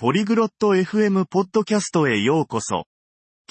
[0.00, 2.84] ポリグロット FM ポッドキャストへようこそ。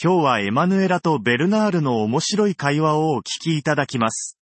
[0.01, 4.39] 今日はエマヌエラとベルナールの面白い会話をお聞きいただきます。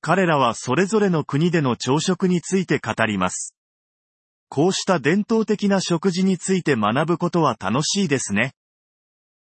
[0.00, 3.54] 彼らはそれぞれの国での朝食について語ります。
[4.48, 8.54] こうした伝統的な食事について学ぶことは楽しいですね。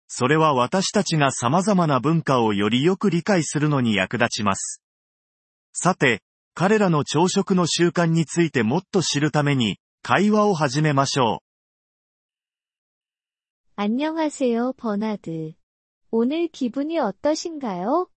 [0.10, 4.82] それは私たちが様々な文化をよりよく理解するのに役立ちます。
[5.72, 6.24] さて、
[6.54, 11.49] 彼らの朝食の習慣についてもっと知るために、会話を始めましょう
[13.79, 15.53] 안녕하세요, 버나드.
[16.11, 18.09] 오늘 기분이 어떠신가요?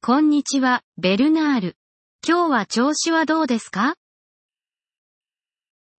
[0.00, 1.76] こんにちは、ベルナール。
[2.26, 3.94] 今日は調子はどうですか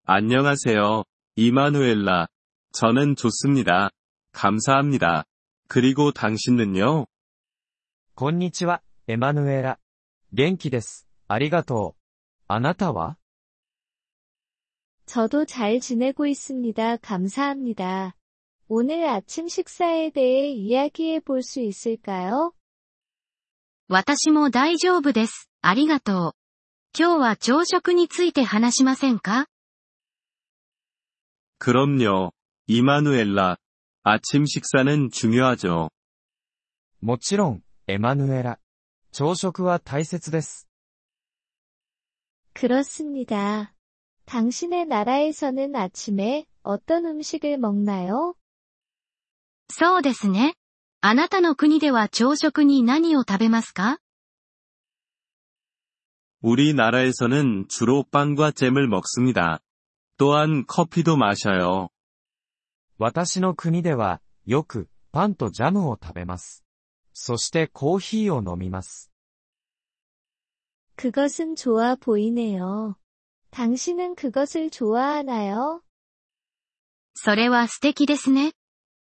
[0.06, 1.04] 안녕하세요,
[1.36, 2.28] 이마누엘라.
[2.72, 3.90] 저는 좋습니다.
[4.32, 5.24] 감사합니다.
[5.68, 7.06] 그리고 당신은요?
[8.14, 9.78] こんにちは、エマヌエラ。
[10.32, 11.06] 元気です。
[11.28, 12.02] ありがとう。
[12.48, 13.18] あなたは
[15.06, 16.96] 저도 잘 지내고 있습니다.
[16.98, 18.15] 감사합니다.
[18.68, 22.52] 오늘 아침 식사에 대해 이야기해 볼 수 있을까요?
[23.88, 25.48] 私も大丈夫です。
[25.60, 26.32] ありがとう。
[26.98, 29.46] 今日は朝食について話しませんか
[31.58, 32.32] 그럼요,
[32.66, 33.56] 이마누엘라.
[34.02, 35.90] 아침 식사는 중요하죠.
[37.00, 38.58] もちろん、エマヌエラ。
[39.12, 40.66] 朝食は大切です。
[42.54, 43.74] 그렇습니다.
[44.26, 48.34] 당신의 나라에서는 아침에 어떤 음식을 먹나요?
[49.70, 50.54] そうですね。
[51.00, 53.98] あなたの国では朝食に何を食べますか
[56.42, 59.60] 우리나라에서는 주로 빵과 잼을 먹습니다.
[60.16, 61.88] 또한 커피도 마셔요.
[62.98, 66.64] 私の国では、よく、パンとジャムを食べます。
[67.12, 69.10] そしてコーヒーを飲みます。
[70.96, 72.96] 그것은 좋아 보이네요.
[73.50, 75.82] 당신은 그것을 좋아하나요?
[77.14, 78.52] それは素敵ですね。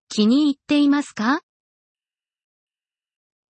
[0.08, 1.40] 気に入っていますか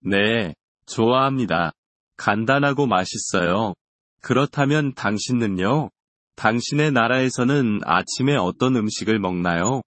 [0.05, 0.55] 네,
[0.87, 1.72] 좋아합니다.
[2.16, 3.75] 간단하고 맛있어요.
[4.21, 5.91] 그렇다면 당신은요?
[6.37, 9.83] 당신의 나라에서는 아침에 어떤 음식을 먹나요?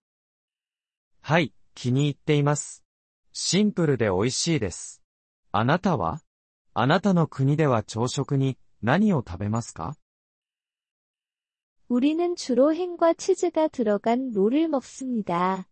[1.21, 2.83] はい、気に入っています。
[3.33, 5.01] シンプルで美味しいです。
[5.51, 6.19] あなたは
[6.73, 9.95] あなたの国では朝食に何を食べますか
[11.87, 15.67] 우리는 주로 햄과 치즈가 들어간 롤을 먹습니다.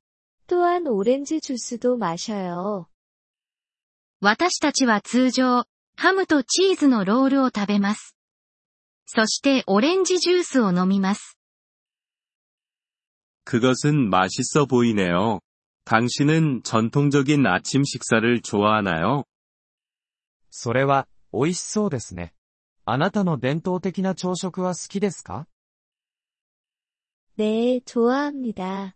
[0.47, 2.87] 또한 오렌지 주스도 마셔요.
[4.21, 5.65] 私たちは通常、
[5.95, 8.15] ハムとチーズのロールを食べます。
[9.05, 11.37] そしてオレンジジュースを飲みます。
[13.45, 15.39] 그것은 맛있어 보이네요.
[15.85, 19.25] 당신은 전통적인 아침 식사를 좋아하나요?
[20.49, 22.33] それは、美味しそうですね。
[22.85, 25.47] あなたの伝統的な朝食は好きですか
[27.35, 28.95] 네, 좋아합니다.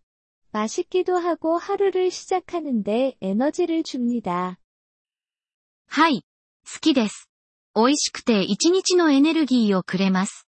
[0.52, 4.58] 맛있기도 하고 하루를 시작하는데 에너지를 줍니다.
[5.88, 6.24] はい。
[6.66, 7.30] 好きです。
[7.76, 10.46] 美味しくて一日のエネルギーをくれます。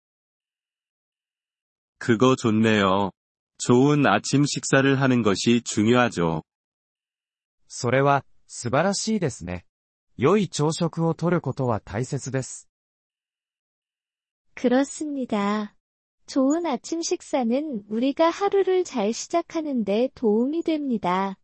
[1.98, 3.12] 그거 좋네요.
[3.58, 6.42] 좋은 아침 식사를 하는 것이 중요하죠.
[7.68, 9.64] それは、素晴らしいですね。
[10.18, 12.68] 良い朝食をとることは大切です。
[14.54, 15.74] 그렇습니다.
[16.26, 21.36] 좋은 아침 식사는 우리가 하루를 잘 시작하는데 도움이 됩니다.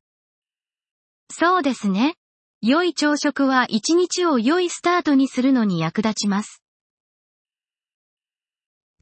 [1.30, 2.14] そうですね。
[2.62, 6.62] 良い朝食は一日を良いスタートにするのに役立ちます。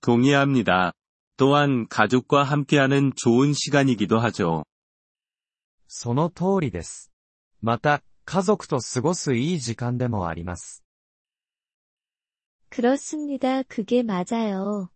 [0.02, 0.92] 동의합니다.
[1.36, 4.64] 또한 가족과 함께하는 좋은 시간이기도 하죠.
[5.86, 7.12] その通りです。
[7.60, 10.82] また、家族と過ごすいい時間でもあります。
[12.70, 13.62] 그렇습니다.
[13.62, 14.90] 그게 맞아요.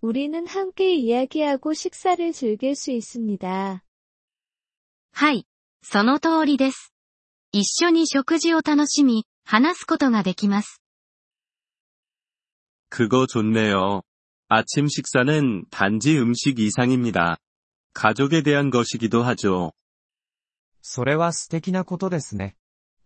[0.00, 3.82] 우리는 함께 이야기하고 식사를 즐길 수 있습니다.
[5.12, 5.46] はい。
[5.82, 6.92] その通りです。
[7.52, 10.80] 一緒に食事を楽しみ、話すことができます。
[12.88, 14.02] 그거 좋네요.
[14.48, 17.38] 아침 식사는 단지 음식 이상입니다.
[17.94, 19.72] 가족에 대한 것이기도 하죠.
[20.80, 22.56] それは素敵なことですね。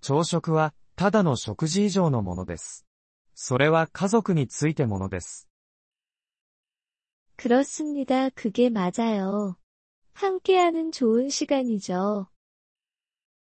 [0.01, 2.87] 朝食は、ただの食事以上のものです。
[3.35, 5.49] それは家族についてものです。
[7.41, 8.31] 그렇습니다.
[8.31, 9.57] 그게 맞아요.
[10.15, 12.29] 함께하는 좋은 시간이죠.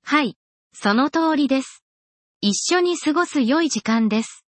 [0.04, 0.36] はい。
[0.74, 1.84] その通りです。
[2.42, 4.44] 一緒に過ごす良い時間です。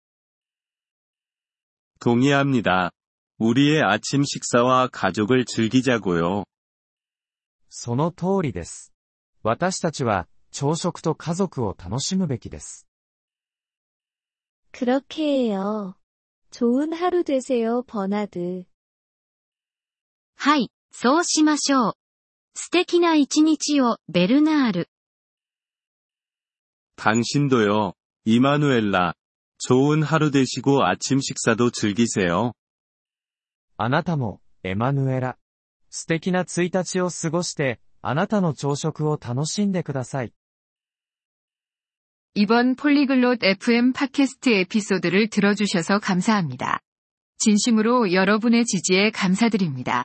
[2.00, 2.90] 동의합니다.
[3.38, 6.44] 우리의 아침 식사와 가족을 즐기자고요.
[7.68, 8.92] その通りです。
[9.42, 12.86] 私たちは、朝食と家族を楽しむべきです。
[14.72, 15.94] 그렇게 해요.
[16.50, 18.64] 좋은 하루 되세요, 버나드.
[20.40, 21.92] はい、 そうしましょう。
[22.54, 24.88] 素敵な一日を、ベルナール。
[26.96, 27.92] 당신도요,
[28.24, 29.14] 이마누엘라.
[29.58, 32.52] 좋은 하루 되시고 아침 식사도 즐기세요.
[33.76, 35.36] あなたも、エマヌエラ。
[35.90, 40.32] 素敵な1日を過ごして、あなたの朝食を楽しんでください。
[42.34, 46.80] 이번 폴리글롯 FM 팟캐스트 에피소드를 들어주셔서 감사합니다.
[47.38, 50.04] 진심으로 여러분의 지지에 감사드립니다.